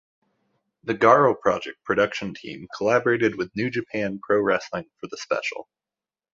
The 0.83 0.95
Garo 0.95 1.39
Project 1.39 1.83
production 1.83 2.33
team 2.33 2.67
collaborated 2.75 3.35
with 3.37 3.55
New 3.55 3.69
Japan 3.69 4.19
Pro-Wrestling 4.23 4.89
for 4.99 5.05
the 5.05 5.17
special. 5.17 5.69